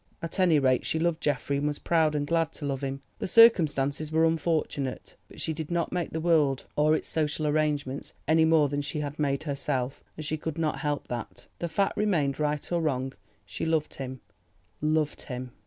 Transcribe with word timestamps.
At 0.19 0.39
any 0.39 0.57
rate, 0.57 0.83
she 0.83 0.97
loved 0.97 1.21
Geoffrey 1.21 1.57
and 1.57 1.67
was 1.67 1.77
proud 1.77 2.15
and 2.15 2.25
glad 2.25 2.51
to 2.53 2.65
love 2.65 2.83
him. 2.83 3.03
The 3.19 3.27
circumstances 3.27 4.11
were 4.11 4.25
unfortunate, 4.25 5.15
but 5.27 5.39
she 5.39 5.53
did 5.53 5.69
not 5.69 5.91
make 5.91 6.09
the 6.09 6.19
world 6.19 6.65
or 6.75 6.95
its 6.95 7.07
social 7.07 7.45
arrangements 7.45 8.15
any 8.27 8.43
more 8.43 8.67
than 8.67 8.81
she 8.81 9.01
had 9.01 9.19
made 9.19 9.43
herself, 9.43 10.03
and 10.17 10.25
she 10.25 10.37
could 10.37 10.57
not 10.57 10.79
help 10.79 11.07
that. 11.09 11.45
The 11.59 11.69
fact 11.69 11.97
remained, 11.97 12.39
right 12.39 12.71
or 12.71 12.81
wrong—she 12.81 13.63
loved 13.63 13.93
him, 13.97 14.21
loved 14.81 15.21
him! 15.21 15.51